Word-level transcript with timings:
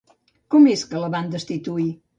Com 0.55 0.65
és 0.71 0.87
que 0.95 1.05
la 1.05 1.13
van 1.19 1.31
destituir? 1.37 1.91